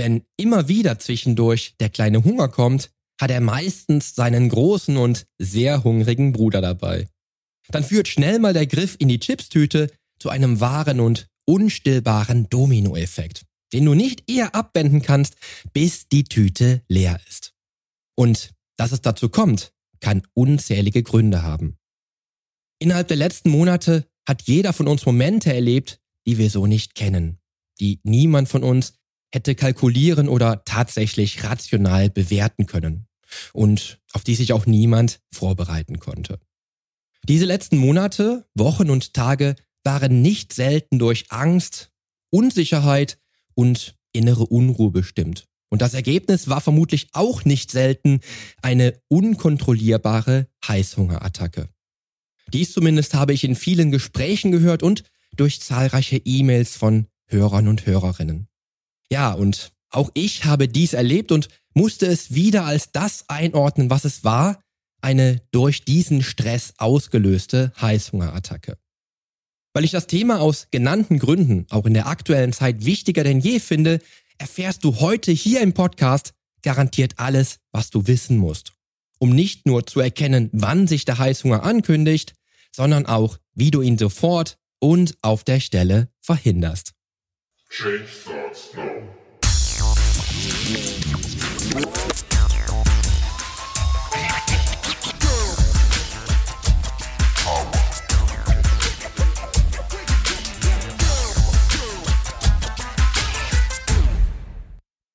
[0.00, 5.84] Wenn immer wieder zwischendurch der kleine Hunger kommt, hat er meistens seinen großen und sehr
[5.84, 7.06] hungrigen Bruder dabei.
[7.68, 13.44] Dann führt schnell mal der Griff in die Chipstüte zu einem wahren und unstillbaren Dominoeffekt,
[13.74, 15.36] den du nicht eher abwenden kannst,
[15.74, 17.52] bis die Tüte leer ist.
[18.16, 21.76] Und dass es dazu kommt, kann unzählige Gründe haben.
[22.78, 27.38] Innerhalb der letzten Monate hat jeder von uns Momente erlebt, die wir so nicht kennen,
[27.80, 28.94] die niemand von uns
[29.32, 33.06] hätte kalkulieren oder tatsächlich rational bewerten können
[33.52, 36.40] und auf die sich auch niemand vorbereiten konnte.
[37.28, 39.54] Diese letzten Monate, Wochen und Tage
[39.84, 41.90] waren nicht selten durch Angst,
[42.30, 43.18] Unsicherheit
[43.54, 45.46] und innere Unruhe bestimmt.
[45.68, 48.20] Und das Ergebnis war vermutlich auch nicht selten
[48.60, 51.68] eine unkontrollierbare Heißhungerattacke.
[52.52, 55.04] Dies zumindest habe ich in vielen Gesprächen gehört und
[55.36, 58.49] durch zahlreiche E-Mails von Hörern und Hörerinnen.
[59.10, 64.04] Ja, und auch ich habe dies erlebt und musste es wieder als das einordnen, was
[64.04, 64.62] es war,
[65.00, 68.78] eine durch diesen Stress ausgelöste Heißhungerattacke.
[69.72, 73.60] Weil ich das Thema aus genannten Gründen auch in der aktuellen Zeit wichtiger denn je
[73.60, 74.00] finde,
[74.38, 78.72] erfährst du heute hier im Podcast garantiert alles, was du wissen musst,
[79.18, 82.34] um nicht nur zu erkennen, wann sich der Heißhunger ankündigt,
[82.74, 86.94] sondern auch, wie du ihn sofort und auf der Stelle verhinderst.
[87.72, 88.82] Change starts now.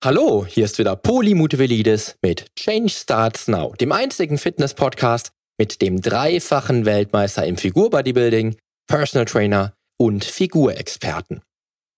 [0.02, 6.02] Hallo, hier ist wieder Poli Mutevelidis mit Change Starts Now, dem einzigen Fitness-Podcast mit dem
[6.02, 8.56] dreifachen Weltmeister im Figurbodybuilding,
[8.88, 11.42] Personal Trainer und Figurexperten.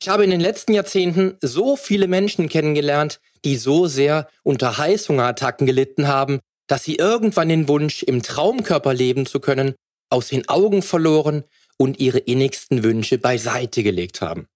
[0.00, 5.66] Ich habe in den letzten Jahrzehnten so viele Menschen kennengelernt, die so sehr unter Heißhungerattacken
[5.66, 6.38] gelitten haben,
[6.68, 9.74] dass sie irgendwann den Wunsch, im Traumkörper leben zu können,
[10.10, 11.44] aus den Augen verloren
[11.76, 14.46] und ihre innigsten Wünsche beiseite gelegt haben.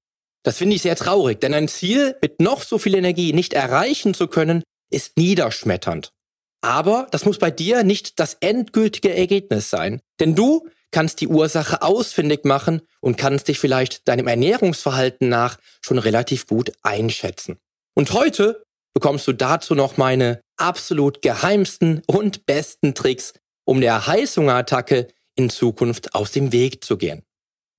[0.45, 4.15] Das finde ich sehr traurig, denn ein Ziel mit noch so viel Energie nicht erreichen
[4.15, 6.11] zu können, ist niederschmetternd.
[6.61, 11.83] Aber das muss bei dir nicht das endgültige Ergebnis sein, denn du kannst die Ursache
[11.83, 17.59] ausfindig machen und kannst dich vielleicht deinem Ernährungsverhalten nach schon relativ gut einschätzen.
[17.95, 18.65] Und heute
[18.95, 23.33] bekommst du dazu noch meine absolut geheimsten und besten Tricks,
[23.65, 27.23] um der Heißhungerattacke in Zukunft aus dem Weg zu gehen.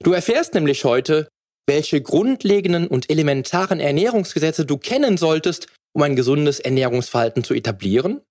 [0.01, 1.29] Du erfährst nämlich heute,
[1.67, 8.21] welche grundlegenden und elementaren Ernährungsgesetze du kennen solltest, um ein gesundes Ernährungsverhalten zu etablieren,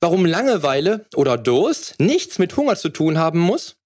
[0.00, 3.76] warum Langeweile oder Durst nichts mit Hunger zu tun haben muss,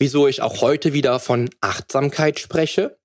[0.00, 2.98] wieso ich auch heute wieder von Achtsamkeit spreche,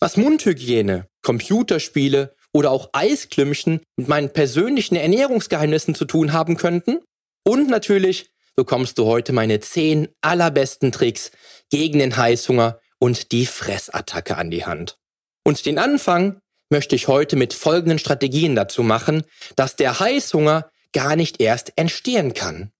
[0.00, 7.00] was Mundhygiene, Computerspiele oder auch Eisklümpchen mit meinen persönlichen Ernährungsgeheimnissen zu tun haben könnten
[7.44, 11.32] und natürlich bekommst du heute meine 10 allerbesten Tricks
[11.68, 14.96] gegen den Heißhunger und die Fressattacke an die Hand.
[15.44, 16.40] Und den Anfang
[16.70, 19.24] möchte ich heute mit folgenden Strategien dazu machen,
[19.56, 22.70] dass der Heißhunger gar nicht erst entstehen kann.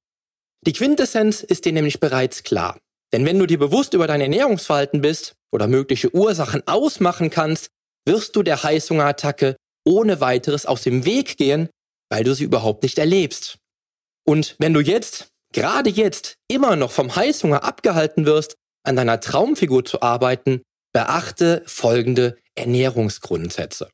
[0.63, 2.79] Die Quintessenz ist dir nämlich bereits klar.
[3.13, 7.69] Denn wenn du dir bewusst über dein Ernährungsverhalten bist oder mögliche Ursachen ausmachen kannst,
[8.05, 11.69] wirst du der Heißhungerattacke ohne weiteres aus dem Weg gehen,
[12.11, 13.59] weil du sie überhaupt nicht erlebst.
[14.25, 19.85] Und wenn du jetzt, gerade jetzt, immer noch vom Heißhunger abgehalten wirst, an deiner Traumfigur
[19.85, 20.63] zu arbeiten,
[20.93, 23.91] beachte folgende Ernährungsgrundsätze.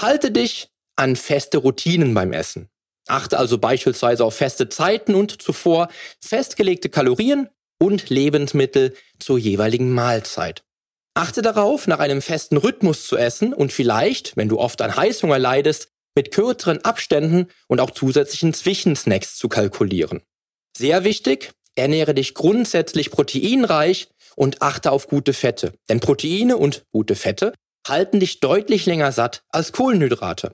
[0.00, 2.68] Halte dich an feste Routinen beim Essen.
[3.08, 5.88] Achte also beispielsweise auf feste Zeiten und zuvor
[6.20, 7.48] festgelegte Kalorien
[7.80, 10.62] und Lebensmittel zur jeweiligen Mahlzeit.
[11.14, 15.38] Achte darauf, nach einem festen Rhythmus zu essen und vielleicht, wenn du oft an Heißhunger
[15.38, 20.22] leidest, mit kürzeren Abständen und auch zusätzlichen Zwischensnacks zu kalkulieren.
[20.76, 25.74] Sehr wichtig, ernähre dich grundsätzlich proteinreich und achte auf gute Fette.
[25.88, 27.52] Denn Proteine und gute Fette
[27.86, 30.52] halten dich deutlich länger satt als Kohlenhydrate.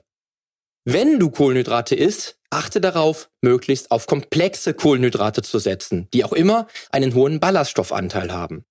[0.83, 6.67] Wenn du Kohlenhydrate isst, achte darauf, möglichst auf komplexe Kohlenhydrate zu setzen, die auch immer
[6.91, 8.63] einen hohen Ballaststoffanteil haben.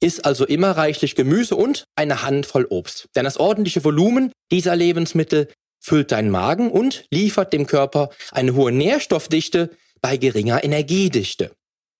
[0.00, 3.06] Iss also immer reichlich Gemüse und eine Handvoll Obst.
[3.16, 5.48] Denn das ordentliche Volumen dieser Lebensmittel
[5.80, 9.70] füllt deinen Magen und liefert dem Körper eine hohe Nährstoffdichte
[10.00, 11.52] bei geringer Energiedichte.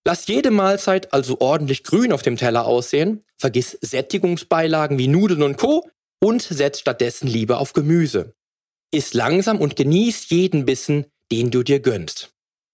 [0.07, 5.57] Lass jede Mahlzeit also ordentlich grün auf dem Teller aussehen, vergiss Sättigungsbeilagen wie Nudeln und
[5.59, 5.89] Co.
[6.21, 8.35] und setz stattdessen lieber auf Gemüse.
[8.91, 12.31] Iss langsam und genieß jeden Bissen, den du dir gönnst.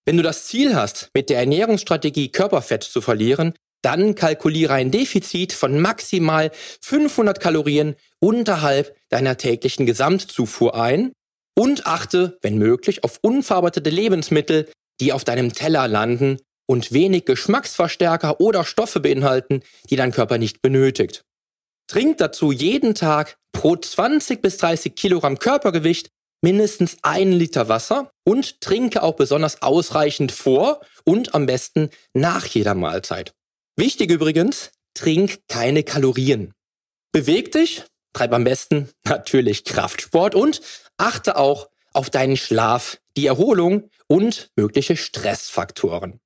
[0.06, 5.52] Wenn du das Ziel hast, mit der Ernährungsstrategie Körperfett zu verlieren, dann kalkuliere ein Defizit
[5.52, 11.12] von maximal 500 Kalorien unterhalb deiner täglichen Gesamtzufuhr ein
[11.56, 18.40] und achte, wenn möglich, auf unverarbeitete Lebensmittel, die auf deinem Teller landen und wenig Geschmacksverstärker
[18.40, 21.22] oder Stoffe beinhalten, die dein Körper nicht benötigt.
[21.86, 26.08] Trink dazu jeden Tag pro 20 bis 30 Kilogramm Körpergewicht
[26.44, 32.74] mindestens einen Liter Wasser und trinke auch besonders ausreichend vor und am besten nach jeder
[32.74, 33.32] Mahlzeit.
[33.76, 36.52] Wichtig übrigens, trink keine Kalorien.
[37.12, 40.60] Beweg dich, treib am besten natürlich Kraftsport und
[40.98, 46.20] achte auch auf deinen Schlaf, die Erholung und mögliche Stressfaktoren.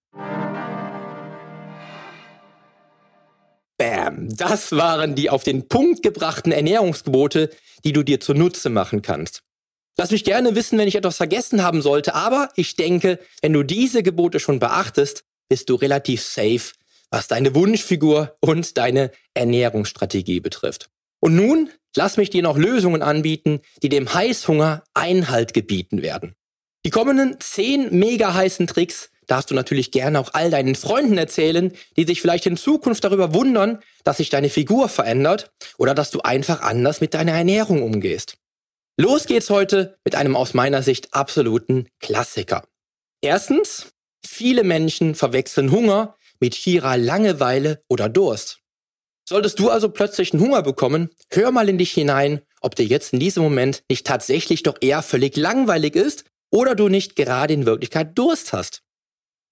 [3.77, 7.51] Bam, das waren die auf den Punkt gebrachten Ernährungsgebote,
[7.85, 9.45] die du dir zunutze machen kannst.
[9.99, 13.63] Lass mich gerne wissen, wenn ich etwas vergessen haben sollte, aber ich denke, wenn du
[13.63, 16.73] diese Gebote schon beachtest, bist du relativ safe
[17.11, 20.91] was deine Wunschfigur und deine Ernährungsstrategie betrifft.
[21.21, 26.35] Und nun lass mich dir noch Lösungen anbieten, die dem Heißhunger Einhalt gebieten werden.
[26.85, 31.73] Die kommenden zehn mega heißen Tricks darfst du natürlich gerne auch all deinen Freunden erzählen,
[31.97, 36.21] die sich vielleicht in Zukunft darüber wundern, dass sich deine Figur verändert oder dass du
[36.21, 38.39] einfach anders mit deiner Ernährung umgehst.
[39.01, 42.67] Los geht's heute mit einem aus meiner Sicht absoluten Klassiker.
[43.21, 43.93] Erstens,
[44.27, 48.59] viele Menschen verwechseln Hunger mit schierer Langeweile oder Durst.
[49.29, 53.13] Solltest du also plötzlich einen Hunger bekommen, hör mal in dich hinein, ob dir jetzt
[53.13, 57.67] in diesem Moment nicht tatsächlich doch eher völlig langweilig ist oder du nicht gerade in
[57.67, 58.83] Wirklichkeit Durst hast.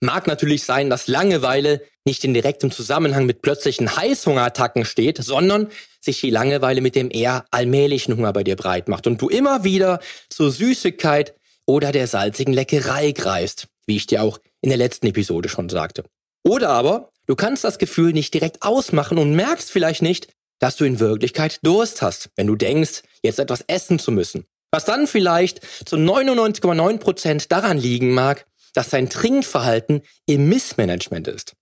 [0.00, 5.68] Mag natürlich sein, dass Langeweile nicht in direktem Zusammenhang mit plötzlichen Heißhungerattacken steht, sondern
[6.00, 9.64] sich die Langeweile mit dem eher allmählichen Hunger bei dir breit macht und du immer
[9.64, 11.34] wieder zur Süßigkeit
[11.66, 16.04] oder der salzigen Leckerei greifst, wie ich dir auch in der letzten Episode schon sagte.
[16.44, 20.28] Oder aber du kannst das Gefühl nicht direkt ausmachen und merkst vielleicht nicht,
[20.58, 24.46] dass du in Wirklichkeit Durst hast, wenn du denkst, jetzt etwas essen zu müssen.
[24.70, 31.54] Was dann vielleicht zu 99,9 Prozent daran liegen mag, dass dein Trinkverhalten im Missmanagement ist.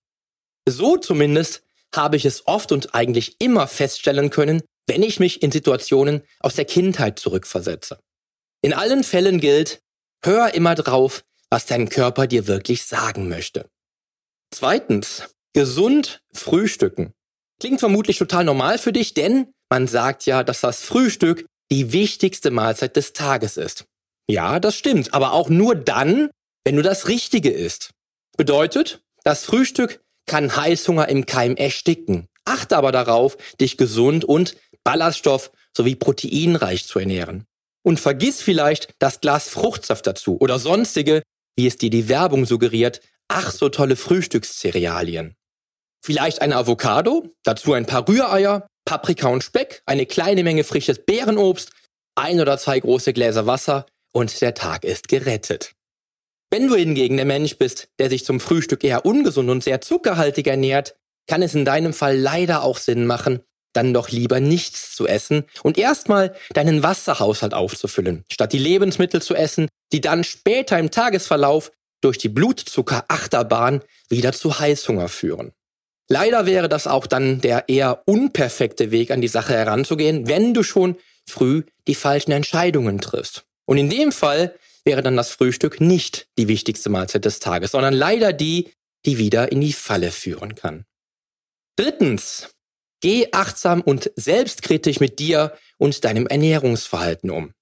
[0.69, 1.62] So zumindest
[1.95, 6.55] habe ich es oft und eigentlich immer feststellen können, wenn ich mich in Situationen aus
[6.55, 7.99] der Kindheit zurückversetze.
[8.62, 9.81] In allen Fällen gilt,
[10.23, 13.69] hör immer drauf, was dein Körper dir wirklich sagen möchte.
[14.51, 17.12] Zweitens, gesund frühstücken.
[17.61, 22.51] Klingt vermutlich total normal für dich, denn man sagt ja, dass das Frühstück die wichtigste
[22.51, 23.85] Mahlzeit des Tages ist.
[24.29, 26.31] Ja, das stimmt, aber auch nur dann,
[26.64, 27.90] wenn du das Richtige isst.
[28.37, 32.28] Bedeutet, das Frühstück kann Heißhunger im Keim ersticken.
[32.44, 37.46] Achte aber darauf, dich gesund und Ballaststoff sowie proteinreich zu ernähren.
[37.82, 41.22] Und vergiss vielleicht das Glas Fruchtsaft dazu oder sonstige,
[41.55, 45.37] wie es dir die Werbung suggeriert, ach so tolle Frühstückscerealien.
[46.02, 51.70] Vielleicht eine Avocado, dazu ein paar Rühreier, Paprika und Speck, eine kleine Menge frisches Beerenobst,
[52.14, 55.74] ein oder zwei große Gläser Wasser und der Tag ist gerettet.
[56.55, 60.46] Wenn du hingegen der Mensch bist, der sich zum Frühstück eher ungesund und sehr zuckerhaltig
[60.46, 60.94] ernährt,
[61.27, 63.41] kann es in deinem Fall leider auch Sinn machen,
[63.73, 69.34] dann doch lieber nichts zu essen und erstmal deinen Wasserhaushalt aufzufüllen, statt die Lebensmittel zu
[69.34, 75.51] essen, die dann später im Tagesverlauf durch die Blutzuckerachterbahn wieder zu Heißhunger führen.
[76.08, 80.63] Leider wäre das auch dann der eher unperfekte Weg an die Sache heranzugehen, wenn du
[80.63, 83.44] schon früh die falschen Entscheidungen triffst.
[83.67, 87.94] Und in dem Fall wäre dann das Frühstück nicht die wichtigste Mahlzeit des Tages, sondern
[87.94, 88.72] leider die,
[89.06, 90.84] die wieder in die Falle führen kann.
[91.76, 92.50] Drittens,
[93.00, 97.53] geh achtsam und selbstkritisch mit dir und deinem Ernährungsverhalten um.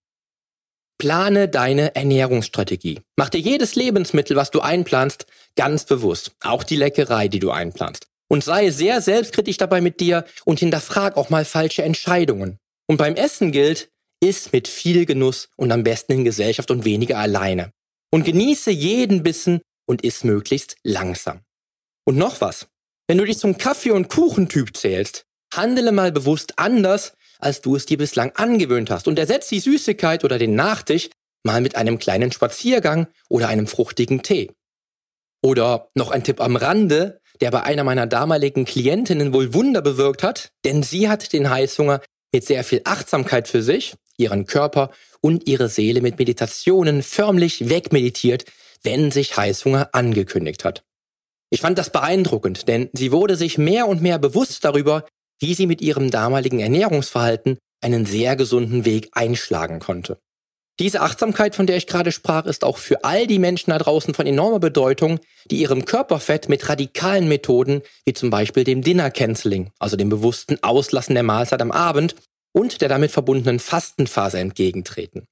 [0.99, 3.00] Plane deine Ernährungsstrategie.
[3.17, 5.26] Mach dir jedes Lebensmittel, was du einplanst,
[5.57, 6.33] ganz bewusst.
[6.43, 8.07] Auch die Leckerei, die du einplanst.
[8.29, 12.59] Und sei sehr selbstkritisch dabei mit dir und hinterfrag auch mal falsche Entscheidungen.
[12.87, 13.91] Und beim Essen gilt,
[14.23, 17.73] iss mit viel Genuss und am besten in Gesellschaft und weniger alleine.
[18.11, 21.41] Und genieße jeden Bissen und iss möglichst langsam.
[22.05, 22.69] Und noch was.
[23.09, 27.12] Wenn du dich zum Kaffee- und Kuchentyp zählst, handele mal bewusst anders
[27.43, 31.11] als du es dir bislang angewöhnt hast und ersetzt die Süßigkeit oder den Nachtisch
[31.45, 34.52] mal mit einem kleinen Spaziergang oder einem fruchtigen Tee.
[35.43, 40.23] Oder noch ein Tipp am Rande, der bei einer meiner damaligen Klientinnen wohl Wunder bewirkt
[40.23, 42.00] hat, denn sie hat den Heißhunger
[42.33, 48.45] mit sehr viel Achtsamkeit für sich, ihren Körper und ihre Seele mit Meditationen förmlich wegmeditiert,
[48.83, 50.83] wenn sich Heißhunger angekündigt hat.
[51.50, 55.05] Ich fand das beeindruckend, denn sie wurde sich mehr und mehr bewusst darüber,
[55.38, 60.19] wie sie mit ihrem damaligen Ernährungsverhalten einen sehr gesunden Weg einschlagen konnte.
[60.81, 64.14] Diese Achtsamkeit, von der ich gerade sprach, ist auch für all die Menschen da draußen
[64.14, 69.71] von enormer Bedeutung, die ihrem Körperfett mit radikalen Methoden, wie zum Beispiel dem Dinner Canceling,
[69.79, 72.14] also dem bewussten Auslassen der Mahlzeit am Abend
[72.53, 75.27] und der damit verbundenen Fastenphase entgegentreten.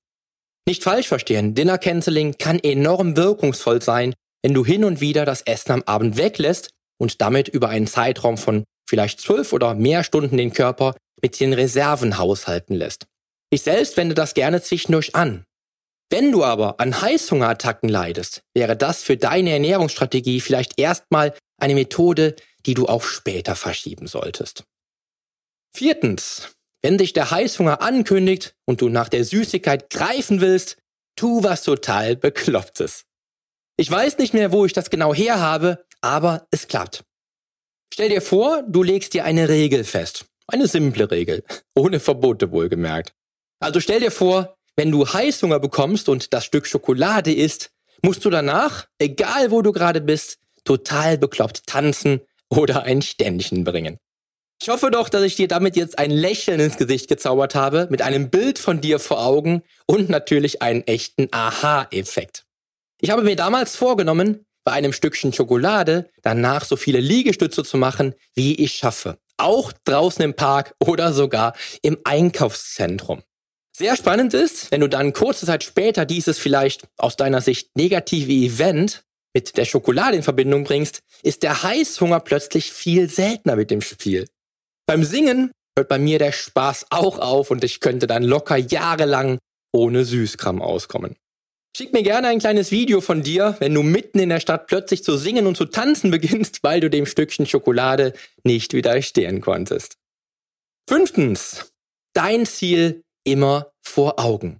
[0.67, 5.43] Nicht falsch verstehen, Dinner Canceling kann enorm wirkungsvoll sein, wenn du hin und wieder das
[5.43, 10.37] Essen am Abend weglässt und damit über einen Zeitraum von vielleicht zwölf oder mehr Stunden
[10.37, 13.07] den Körper mit den Reserven haushalten lässt.
[13.51, 15.45] Ich selbst wende das gerne zwischendurch an.
[16.09, 22.35] Wenn du aber an Heißhungerattacken leidest, wäre das für deine Ernährungsstrategie vielleicht erstmal eine Methode,
[22.67, 24.65] die du auch später verschieben solltest.
[25.73, 30.79] Viertens, wenn dich der Heißhunger ankündigt und du nach der Süßigkeit greifen willst,
[31.17, 33.05] tu was total Beklopptes.
[33.77, 37.05] Ich weiß nicht mehr, wo ich das genau her habe, aber es klappt.
[37.93, 40.27] Stell dir vor, du legst dir eine Regel fest.
[40.47, 41.45] Eine simple Regel.
[41.75, 43.15] Ohne Verbote wohlgemerkt.
[43.61, 47.71] Also stell dir vor, wenn du Heißhunger bekommst und das Stück Schokolade isst,
[48.03, 53.99] musst du danach, egal wo du gerade bist, total bekloppt tanzen oder ein Ständchen bringen.
[54.63, 58.03] Ich hoffe doch, dass ich dir damit jetzt ein Lächeln ins Gesicht gezaubert habe, mit
[58.03, 62.45] einem Bild von dir vor Augen und natürlich einen echten Aha-Effekt.
[63.01, 68.15] Ich habe mir damals vorgenommen, bei einem Stückchen Schokolade danach so viele Liegestütze zu machen,
[68.35, 69.17] wie ich schaffe.
[69.39, 73.23] Auch draußen im Park oder sogar im Einkaufszentrum.
[73.75, 78.31] Sehr spannend ist, wenn du dann kurze Zeit später dieses vielleicht aus deiner Sicht negative
[78.31, 83.81] Event mit der Schokolade in Verbindung bringst, ist der Heißhunger plötzlich viel seltener mit dem
[83.81, 84.27] Spiel.
[84.91, 89.39] Beim Singen hört bei mir der Spaß auch auf und ich könnte dann locker jahrelang
[89.73, 91.15] ohne Süßkram auskommen.
[91.77, 95.05] Schick mir gerne ein kleines Video von dir, wenn du mitten in der Stadt plötzlich
[95.05, 99.95] zu singen und zu tanzen beginnst, weil du dem Stückchen Schokolade nicht widerstehen konntest.
[100.89, 101.73] Fünftens.
[102.13, 104.59] Dein Ziel immer vor Augen.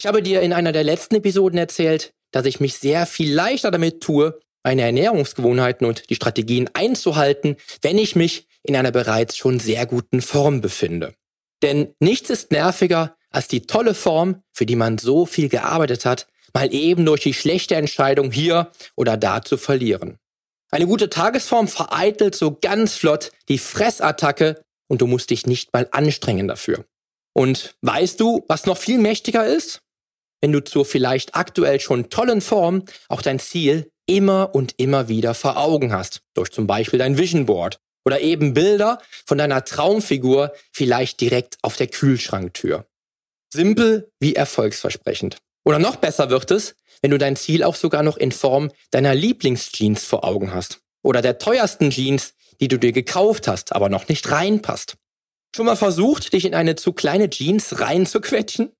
[0.00, 3.72] Ich habe dir in einer der letzten Episoden erzählt, dass ich mich sehr viel leichter
[3.72, 9.60] damit tue, meine Ernährungsgewohnheiten und die Strategien einzuhalten, wenn ich mich in einer bereits schon
[9.60, 11.14] sehr guten Form befinde.
[11.62, 16.26] Denn nichts ist nerviger als die tolle Form, für die man so viel gearbeitet hat,
[16.52, 20.18] mal eben durch die schlechte Entscheidung hier oder da zu verlieren.
[20.70, 25.88] Eine gute Tagesform vereitelt so ganz flott die Fressattacke und du musst dich nicht mal
[25.90, 26.84] anstrengen dafür.
[27.32, 29.80] Und weißt du, was noch viel mächtiger ist?
[30.40, 35.34] Wenn du zur vielleicht aktuell schon tollen Form auch dein Ziel immer und immer wieder
[35.34, 40.52] vor Augen hast, durch zum Beispiel dein Vision Board oder eben Bilder von deiner Traumfigur
[40.72, 42.86] vielleicht direkt auf der Kühlschranktür.
[43.52, 45.38] Simpel wie erfolgsversprechend.
[45.64, 49.14] Oder noch besser wird es, wenn du dein Ziel auch sogar noch in Form deiner
[49.14, 50.80] Lieblingsjeans vor Augen hast.
[51.02, 54.96] Oder der teuersten Jeans, die du dir gekauft hast, aber noch nicht reinpasst.
[55.54, 58.72] Schon mal versucht, dich in eine zu kleine Jeans reinzuquetschen?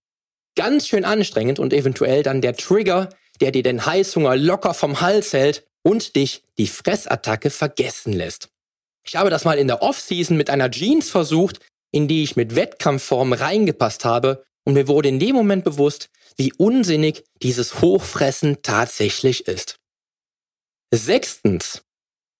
[0.57, 5.33] Ganz schön anstrengend und eventuell dann der Trigger, der dir den Heißhunger locker vom Hals
[5.33, 8.49] hält und dich die Fressattacke vergessen lässt.
[9.07, 11.61] Ich habe das mal in der Offseason mit einer Jeans versucht,
[11.93, 16.53] in die ich mit Wettkampfform reingepasst habe und mir wurde in dem Moment bewusst, wie
[16.55, 19.79] unsinnig dieses Hochfressen tatsächlich ist.
[20.93, 21.83] Sechstens.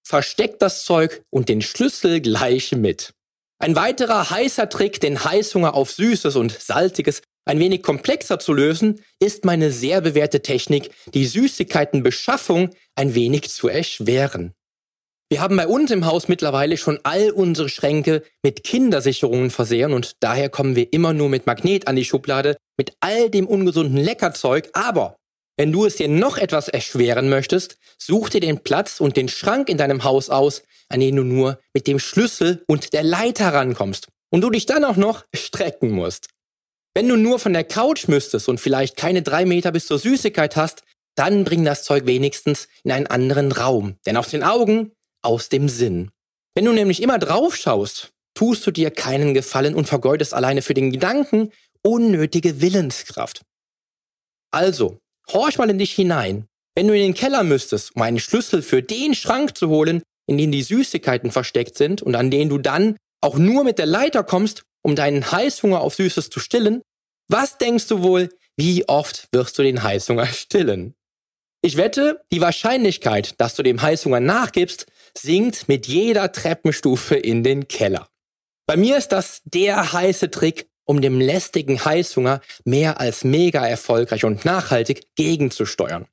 [0.07, 3.15] Versteckt das Zeug und den Schlüssel gleich mit.
[3.59, 9.03] Ein weiterer heißer Trick, den Heißhunger auf Süßes und Salziges ein wenig komplexer zu lösen,
[9.21, 14.55] ist meine sehr bewährte Technik, die Süßigkeitenbeschaffung ein wenig zu erschweren.
[15.35, 20.13] Wir haben bei uns im Haus mittlerweile schon all unsere Schränke mit Kindersicherungen versehen und
[20.21, 24.71] daher kommen wir immer nur mit Magnet an die Schublade mit all dem ungesunden Leckerzeug.
[24.75, 25.17] Aber
[25.57, 29.69] wenn du es dir noch etwas erschweren möchtest, such dir den Platz und den Schrank
[29.69, 34.07] in deinem Haus aus, an den du nur mit dem Schlüssel und der Leiter rankommst
[34.31, 36.29] und du dich dann auch noch strecken musst.
[36.95, 40.55] Wenn du nur von der Couch müsstest und vielleicht keine drei Meter bis zur Süßigkeit
[40.55, 40.85] hast,
[41.17, 43.97] dann bring das Zeug wenigstens in einen anderen Raum.
[44.07, 44.93] Denn aus den Augen
[45.25, 46.11] aus dem Sinn.
[46.55, 50.75] Wenn du nämlich immer drauf schaust, tust du dir keinen Gefallen und vergeudest alleine für
[50.75, 51.51] den Gedanken
[51.83, 53.43] unnötige Willenskraft.
[54.51, 54.99] Also,
[55.33, 56.47] horch mal in dich hinein.
[56.75, 60.39] Wenn du in den Keller müsstest, um einen Schlüssel für den Schrank zu holen, in
[60.39, 64.25] dem die Süßigkeiten versteckt sind und an den du dann auch nur mit der Leiter
[64.25, 66.83] kommst, um deinen Heißhunger auf Süßes zu stillen,
[67.29, 70.95] was denkst du wohl, wie oft wirst du den Heißhunger stillen?
[71.63, 77.69] Ich wette, die Wahrscheinlichkeit, dass du dem Heißhunger nachgibst, sinkt mit jeder Treppenstufe in den
[77.69, 78.09] Keller.
[78.67, 84.25] Bei mir ist das der heiße Trick, um dem lästigen Heißhunger mehr als mega erfolgreich
[84.25, 86.07] und nachhaltig gegenzusteuern.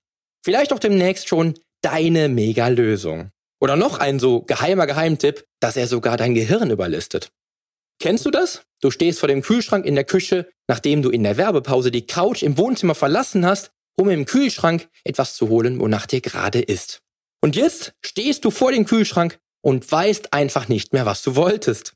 [0.43, 3.31] Vielleicht auch demnächst schon deine Mega-Lösung.
[3.59, 7.31] Oder noch ein so geheimer Geheimtipp, dass er sogar dein Gehirn überlistet.
[7.99, 8.63] Kennst du das?
[8.81, 12.41] Du stehst vor dem Kühlschrank in der Küche, nachdem du in der Werbepause die Couch
[12.41, 17.03] im Wohnzimmer verlassen hast, um im Kühlschrank etwas zu holen, wonach dir gerade ist.
[17.43, 21.93] Und jetzt stehst du vor dem Kühlschrank und weißt einfach nicht mehr, was du wolltest.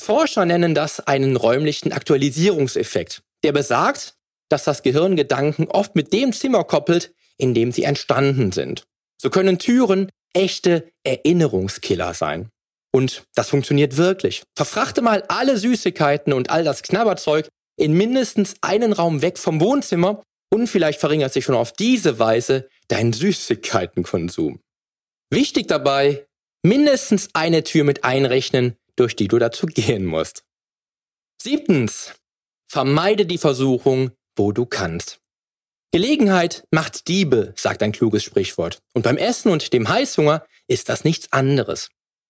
[0.00, 4.14] Forscher nennen das einen räumlichen Aktualisierungseffekt, der besagt,
[4.48, 8.84] dass das Gehirn Gedanken oft mit dem Zimmer koppelt, in dem sie entstanden sind.
[9.20, 12.50] So können Türen echte Erinnerungskiller sein.
[12.92, 14.42] Und das funktioniert wirklich.
[14.56, 20.22] Verfrachte mal alle Süßigkeiten und all das Knabberzeug in mindestens einen Raum weg vom Wohnzimmer
[20.52, 24.60] und vielleicht verringert sich schon auf diese Weise dein Süßigkeitenkonsum.
[25.32, 26.26] Wichtig dabei,
[26.62, 30.44] mindestens eine Tür mit einrechnen, durch die du dazu gehen musst.
[31.40, 32.12] Siebtens,
[32.68, 35.20] vermeide die Versuchung, wo du kannst.
[35.90, 38.80] Gelegenheit macht Diebe, sagt ein kluges Sprichwort.
[38.92, 41.88] Und beim Essen und dem Heißhunger ist das nichts anderes.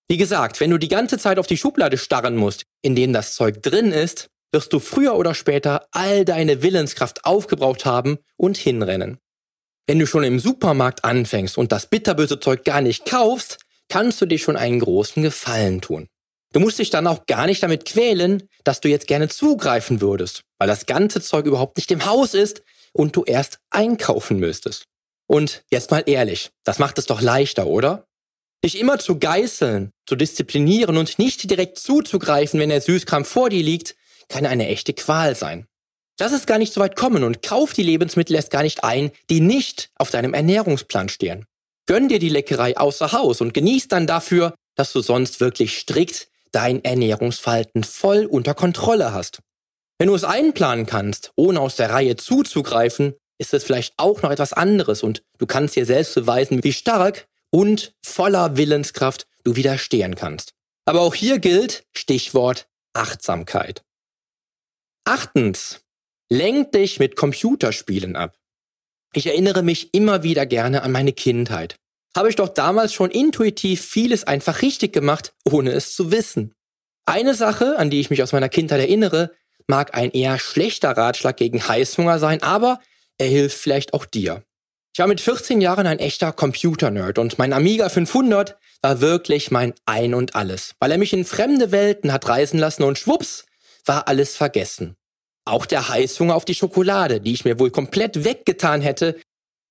[0.08, 3.34] Wie gesagt, wenn du die ganze Zeit auf die Schublade starren musst, in denen das
[3.34, 9.18] Zeug drin ist, wirst du früher oder später all deine Willenskraft aufgebraucht haben und hinrennen.
[9.86, 13.58] Wenn du schon im Supermarkt anfängst und das bitterböse Zeug gar nicht kaufst,
[13.88, 16.08] kannst du dir schon einen großen Gefallen tun.
[16.52, 20.42] Du musst dich dann auch gar nicht damit quälen, dass du jetzt gerne zugreifen würdest,
[20.58, 22.62] weil das ganze Zeug überhaupt nicht im Haus ist
[22.92, 24.84] und du erst einkaufen müsstest.
[25.26, 28.06] Und jetzt mal ehrlich, das macht es doch leichter, oder?
[28.64, 33.62] Dich immer zu geißeln, zu disziplinieren und nicht direkt zuzugreifen, wenn der Süßkram vor dir
[33.62, 33.96] liegt,
[34.28, 35.66] kann eine echte Qual sein.
[36.22, 39.10] Lass es gar nicht so weit kommen und kauf die Lebensmittel erst gar nicht ein,
[39.28, 41.46] die nicht auf deinem Ernährungsplan stehen.
[41.86, 46.28] Gönn dir die Leckerei außer Haus und genieß dann dafür, dass du sonst wirklich strikt
[46.52, 49.40] dein Ernährungsverhalten voll unter Kontrolle hast.
[49.98, 54.30] Wenn du es einplanen kannst, ohne aus der Reihe zuzugreifen, ist es vielleicht auch noch
[54.30, 60.14] etwas anderes und du kannst dir selbst beweisen, wie stark und voller Willenskraft du widerstehen
[60.14, 60.52] kannst.
[60.84, 63.82] Aber auch hier gilt Stichwort Achtsamkeit.
[65.04, 65.80] Achtens,
[66.32, 68.36] lenk dich mit Computerspielen ab.
[69.12, 71.76] Ich erinnere mich immer wieder gerne an meine Kindheit
[72.14, 76.54] habe ich doch damals schon intuitiv vieles einfach richtig gemacht, ohne es zu wissen.
[77.06, 79.32] Eine Sache, an die ich mich aus meiner Kindheit erinnere,
[79.66, 82.80] mag ein eher schlechter Ratschlag gegen Heißhunger sein, aber
[83.18, 84.42] er hilft vielleicht auch dir.
[84.92, 89.72] Ich war mit 14 Jahren ein echter Computer-Nerd und mein Amiga 500 war wirklich mein
[89.86, 93.46] Ein und Alles, weil er mich in fremde Welten hat reisen lassen und schwupps
[93.86, 94.96] war alles vergessen.
[95.44, 99.20] Auch der Heißhunger auf die Schokolade, die ich mir wohl komplett weggetan hätte,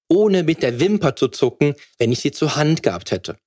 [0.10, 3.38] ohne mit der Wimper zu zucken, wenn ich sie zur Hand gehabt hätte.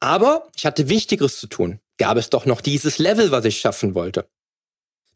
[0.00, 1.80] Aber ich hatte Wichtigeres zu tun.
[1.98, 4.28] Gab es doch noch dieses Level, was ich schaffen wollte.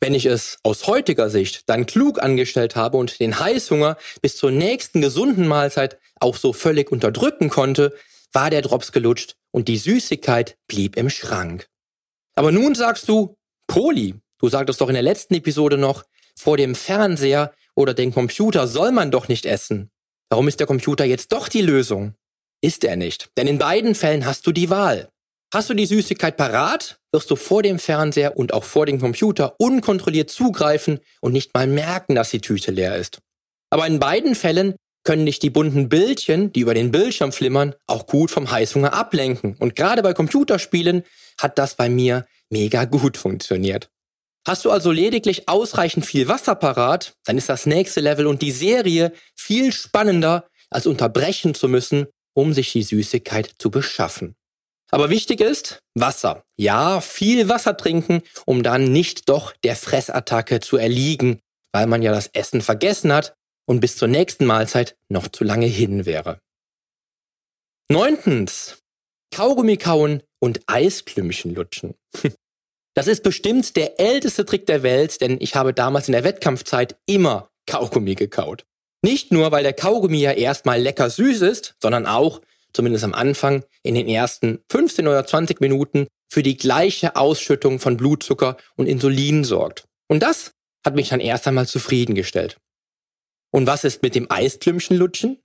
[0.01, 4.53] Wenn ich es aus heutiger Sicht dann klug angestellt habe und den Heißhunger bis zur
[4.53, 7.97] nächsten gesunden Mahlzeit auch so völlig unterdrücken konnte,
[8.33, 11.69] war der Drops gelutscht und die Süßigkeit blieb im Schrank.
[12.37, 13.35] Aber nun sagst du,
[13.67, 16.05] Poli, du sagtest doch in der letzten Episode noch,
[16.39, 19.91] vor dem Fernseher oder dem Computer soll man doch nicht essen.
[20.31, 22.15] Warum ist der Computer jetzt doch die Lösung?
[22.61, 23.31] Ist er nicht.
[23.37, 25.09] Denn in beiden Fällen hast du die Wahl.
[25.53, 29.55] Hast du die Süßigkeit parat, wirst du vor dem Fernseher und auch vor dem Computer
[29.59, 33.21] unkontrolliert zugreifen und nicht mal merken, dass die Tüte leer ist.
[33.71, 34.75] Aber in beiden Fällen
[35.05, 39.57] können dich die bunten Bildchen, die über den Bildschirm flimmern, auch gut vom Heißhunger ablenken.
[39.59, 41.03] Und gerade bei Computerspielen
[41.41, 43.89] hat das bei mir mega gut funktioniert.
[44.47, 48.53] Hast du also lediglich ausreichend viel Wasser parat, dann ist das nächste Level und die
[48.53, 54.35] Serie viel spannender, als unterbrechen zu müssen, um sich die Süßigkeit zu beschaffen.
[54.91, 56.45] Aber wichtig ist Wasser.
[56.57, 61.41] Ja, viel Wasser trinken, um dann nicht doch der Fressattacke zu erliegen,
[61.73, 63.35] weil man ja das Essen vergessen hat
[63.67, 66.41] und bis zur nächsten Mahlzeit noch zu lange hin wäre.
[67.91, 68.79] Neuntens.
[69.35, 71.95] Kaugummi kauen und Eisklümpchen lutschen.
[72.99, 76.97] Das ist bestimmt der älteste Trick der Welt, denn ich habe damals in der Wettkampfzeit
[77.07, 78.65] immer Kaugummi gekaut.
[79.03, 82.41] Nicht nur, weil der Kaugummi ja erstmal lecker süß ist, sondern auch,
[82.73, 87.97] zumindest am Anfang, in den ersten 15 oder 20 Minuten für die gleiche Ausschüttung von
[87.97, 89.85] Blutzucker und Insulin sorgt.
[90.09, 92.57] Und das hat mich dann erst einmal zufriedengestellt.
[93.53, 95.39] Und was ist mit dem Eisklümpchen lutschen?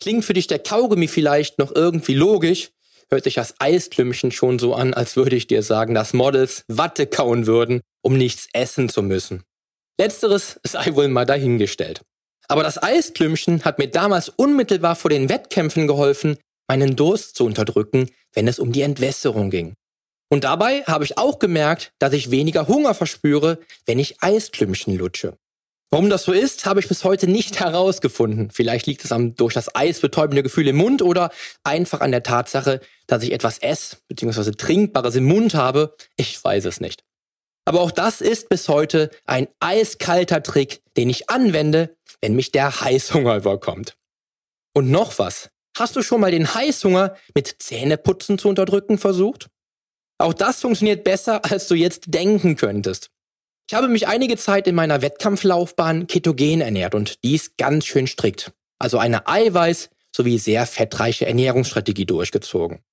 [0.00, 2.70] Klingt für dich der Kaugummi vielleicht noch irgendwie logisch,
[3.10, 7.06] hört sich das Eisklümpchen schon so an, als würde ich dir sagen, dass Models Watte
[7.06, 9.44] kauen würden, um nichts essen zu müssen.
[9.98, 12.02] Letzteres sei wohl mal dahingestellt.
[12.48, 16.36] Aber das Eisklümpchen hat mir damals unmittelbar vor den Wettkämpfen geholfen,
[16.68, 19.74] meinen Durst zu unterdrücken, wenn es um die Entwässerung ging.
[20.30, 25.36] Und dabei habe ich auch gemerkt, dass ich weniger Hunger verspüre, wenn ich Eisklümpchen lutsche.
[25.94, 28.50] Warum das so ist, habe ich bis heute nicht herausgefunden.
[28.50, 31.30] Vielleicht liegt es am durch das Eis betäubende Gefühl im Mund oder
[31.62, 34.50] einfach an der Tatsache, dass ich etwas ess bzw.
[34.50, 35.94] Trinkbares im Mund habe.
[36.16, 37.04] Ich weiß es nicht.
[37.64, 42.80] Aber auch das ist bis heute ein eiskalter Trick, den ich anwende, wenn mich der
[42.80, 43.96] Heißhunger überkommt.
[44.72, 45.50] Und noch was.
[45.78, 49.46] Hast du schon mal den Heißhunger mit Zähneputzen zu unterdrücken versucht?
[50.18, 53.12] Auch das funktioniert besser, als du jetzt denken könntest.
[53.68, 58.52] Ich habe mich einige Zeit in meiner Wettkampflaufbahn ketogen ernährt und dies ganz schön strikt.
[58.78, 62.84] Also eine Eiweiß- sowie sehr fettreiche Ernährungsstrategie durchgezogen.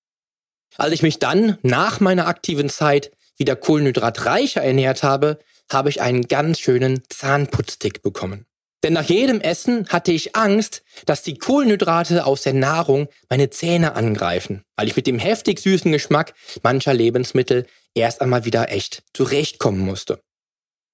[0.77, 5.39] Als ich mich dann nach meiner aktiven Zeit wieder kohlenhydratreicher ernährt habe,
[5.71, 8.45] habe ich einen ganz schönen Zahnputztick bekommen.
[8.83, 13.93] Denn nach jedem Essen hatte ich Angst, dass die Kohlenhydrate aus der Nahrung meine Zähne
[13.93, 19.81] angreifen, weil ich mit dem heftig süßen Geschmack mancher Lebensmittel erst einmal wieder echt zurechtkommen
[19.81, 20.21] musste.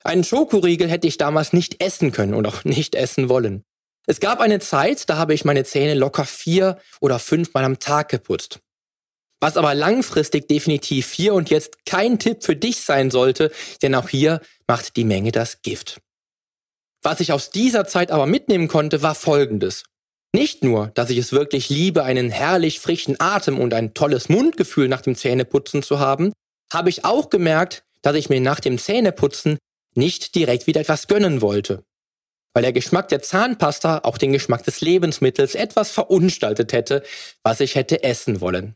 [0.04, 3.64] Einen Schokoriegel hätte ich damals nicht essen können und auch nicht essen wollen.
[4.06, 8.10] Es gab eine Zeit, da habe ich meine Zähne locker vier oder fünfmal am Tag
[8.10, 8.60] geputzt.
[9.40, 14.10] Was aber langfristig definitiv hier und jetzt kein Tipp für dich sein sollte, denn auch
[14.10, 16.00] hier macht die Menge das Gift.
[17.04, 19.84] Was ich aus dieser Zeit aber mitnehmen konnte, war Folgendes.
[20.34, 24.88] Nicht nur, dass ich es wirklich liebe, einen herrlich frischen Atem und ein tolles Mundgefühl
[24.88, 26.32] nach dem Zähneputzen zu haben,
[26.72, 29.58] habe ich auch gemerkt, dass ich mir nach dem Zähneputzen
[29.98, 31.84] nicht direkt wieder etwas gönnen wollte.
[32.54, 37.04] Weil der Geschmack der Zahnpasta auch den Geschmack des Lebensmittels etwas verunstaltet hätte,
[37.44, 38.76] was ich hätte essen wollen.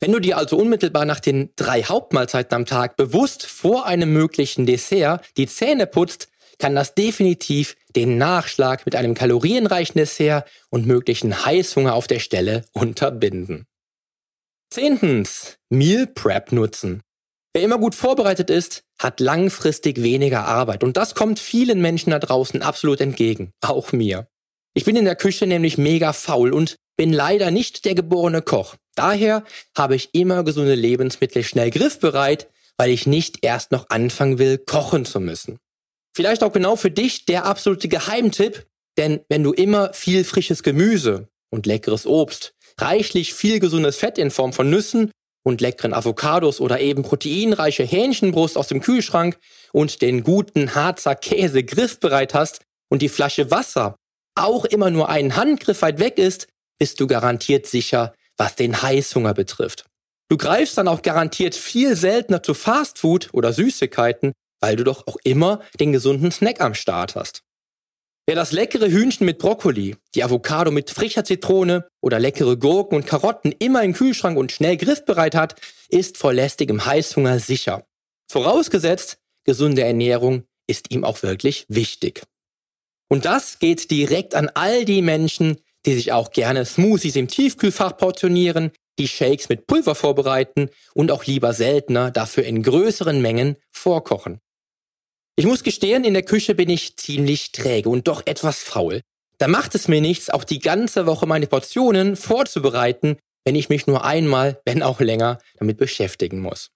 [0.00, 4.66] Wenn du dir also unmittelbar nach den drei Hauptmahlzeiten am Tag bewusst vor einem möglichen
[4.66, 11.44] Dessert die Zähne putzt, kann das definitiv den Nachschlag mit einem kalorienreichen Dessert und möglichen
[11.44, 13.66] Heißhunger auf der Stelle unterbinden.
[14.70, 17.02] Zehntens, Meal Prep nutzen.
[17.54, 22.18] Wer immer gut vorbereitet ist, hat langfristig weniger Arbeit und das kommt vielen Menschen da
[22.18, 24.26] draußen absolut entgegen, auch mir.
[24.74, 28.76] Ich bin in der Küche nämlich mega faul und bin leider nicht der geborene Koch.
[28.94, 29.44] Daher
[29.76, 35.04] habe ich immer gesunde Lebensmittel schnell griffbereit, weil ich nicht erst noch anfangen will, kochen
[35.04, 35.58] zu müssen.
[36.14, 41.28] Vielleicht auch genau für dich der absolute Geheimtipp, denn wenn du immer viel frisches Gemüse
[41.50, 45.10] und leckeres Obst, reichlich viel gesundes Fett in Form von Nüssen
[45.44, 49.38] und leckeren Avocados oder eben proteinreiche Hähnchenbrust aus dem Kühlschrank
[49.72, 53.96] und den guten Harzer Käse griffbereit hast und die Flasche Wasser
[54.34, 59.34] auch immer nur einen Handgriff weit weg ist, bist du garantiert sicher, was den Heißhunger
[59.34, 59.84] betrifft.
[60.28, 65.16] Du greifst dann auch garantiert viel seltener zu Fastfood oder Süßigkeiten, weil du doch auch
[65.24, 67.41] immer den gesunden Snack am Start hast.
[68.32, 73.06] Wer das leckere Hühnchen mit Brokkoli, die Avocado mit frischer Zitrone oder leckere Gurken und
[73.06, 77.84] Karotten immer im Kühlschrank und schnell griffbereit hat, ist vor lästigem Heißhunger sicher.
[78.30, 82.22] Vorausgesetzt, gesunde Ernährung ist ihm auch wirklich wichtig.
[83.10, 87.98] Und das geht direkt an all die Menschen, die sich auch gerne Smoothies im Tiefkühlfach
[87.98, 94.40] portionieren, die Shakes mit Pulver vorbereiten und auch lieber seltener dafür in größeren Mengen vorkochen.
[95.34, 99.00] Ich muss gestehen, in der Küche bin ich ziemlich träge und doch etwas faul.
[99.38, 103.86] Da macht es mir nichts, auch die ganze Woche meine Portionen vorzubereiten, wenn ich mich
[103.86, 106.68] nur einmal, wenn auch länger, damit beschäftigen muss.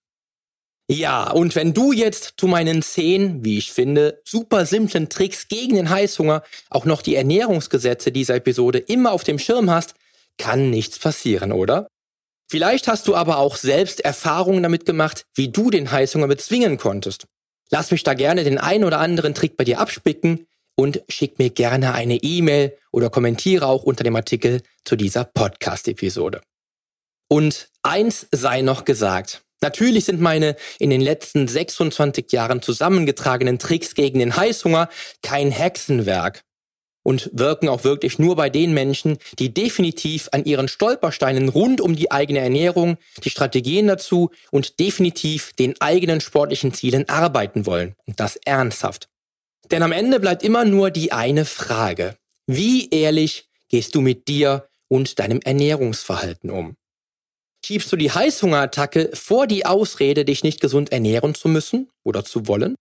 [0.89, 5.75] Ja, und wenn du jetzt zu meinen zehn, wie ich finde, super simplen Tricks gegen
[5.75, 9.95] den Heißhunger auch noch die Ernährungsgesetze dieser Episode immer auf dem Schirm hast,
[10.39, 11.89] kann nichts passieren, oder?
[12.49, 17.27] Vielleicht hast du aber auch selbst Erfahrungen damit gemacht, wie du den Heißhunger bezwingen konntest.
[17.71, 21.51] Lass mich da gerne den einen oder anderen Trick bei dir abspicken und schick mir
[21.51, 26.43] gerne eine E-Mail oder kommentiere auch unter dem Artikel zu dieser Podcast-Episode.
[27.29, 29.43] Und eins sei noch gesagt.
[29.63, 34.89] Natürlich sind meine in den letzten 26 Jahren zusammengetragenen Tricks gegen den Heißhunger
[35.23, 36.45] kein Hexenwerk
[37.07, 41.95] und wirken auch wirklich nur bei den Menschen, die definitiv an ihren Stolpersteinen rund um
[41.95, 47.95] die eigene Ernährung, die Strategien dazu und definitiv den eigenen sportlichen Zielen arbeiten wollen.
[48.07, 49.09] Und das ernsthaft.
[49.71, 52.17] Denn am Ende bleibt immer nur die eine Frage.
[52.49, 56.75] Wie ehrlich gehst du mit dir und deinem Ernährungsverhalten um?
[57.65, 62.49] Schiebst du die Heißhungerattacke vor die Ausrede, dich nicht gesund ernähren zu müssen oder zu
[62.49, 62.75] wollen?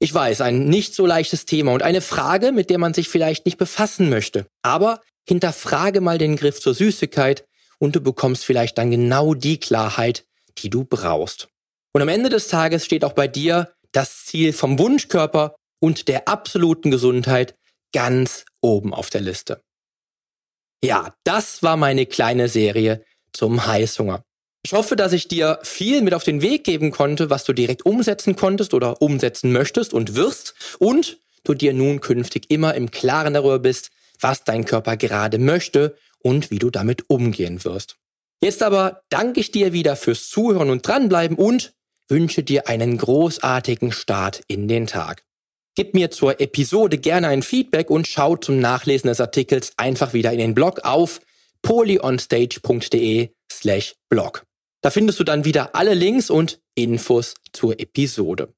[0.00, 3.46] Ich weiß, ein nicht so leichtes Thema und eine Frage, mit der man sich vielleicht
[3.46, 4.46] nicht befassen möchte.
[4.62, 7.44] Aber hinterfrage mal den Griff zur Süßigkeit
[7.78, 10.24] und du bekommst vielleicht dann genau die Klarheit,
[10.58, 11.48] die du brauchst.
[11.92, 16.28] Und am Ende des Tages steht auch bei dir das Ziel vom Wunschkörper und der
[16.28, 17.56] absoluten Gesundheit
[17.92, 19.62] ganz oben auf der Liste.
[20.82, 24.22] Ja, das war meine kleine Serie zum Heißhunger.
[24.64, 27.86] Ich hoffe, dass ich dir viel mit auf den Weg geben konnte, was du direkt
[27.86, 33.34] umsetzen konntest oder umsetzen möchtest und wirst und du dir nun künftig immer im Klaren
[33.34, 33.90] darüber bist,
[34.20, 37.96] was dein Körper gerade möchte und wie du damit umgehen wirst.
[38.40, 41.72] Jetzt aber danke ich dir wieder fürs Zuhören und dranbleiben und
[42.08, 45.24] wünsche dir einen großartigen Start in den Tag.
[45.74, 50.32] Gib mir zur Episode gerne ein Feedback und schau zum Nachlesen des Artikels einfach wieder
[50.32, 51.20] in den Blog auf
[51.62, 54.47] polyonstage.de slash blog.
[54.82, 58.54] Da findest du dann wieder alle Links und Infos zur Episode.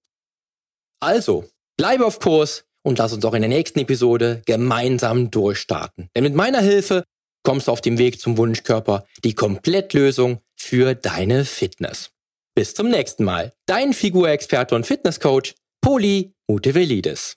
[1.01, 6.11] Also, bleibe auf Kurs und lass uns auch in der nächsten Episode gemeinsam durchstarten.
[6.15, 7.05] Denn mit meiner Hilfe
[7.43, 12.11] kommst du auf dem Weg zum Wunschkörper die Komplettlösung für deine Fitness.
[12.55, 13.53] Bis zum nächsten Mal.
[13.67, 17.37] Dein Figurexperte und Fitnesscoach Poli Mutevelidis.